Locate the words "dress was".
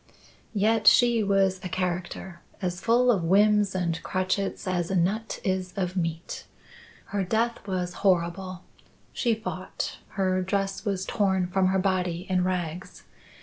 10.41-11.05